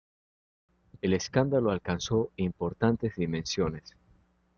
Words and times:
El 1.03 1.13
escándalo 1.13 1.69
alcanzó 1.69 2.31
importantes 2.37 3.15
dimensiones. 3.17 3.95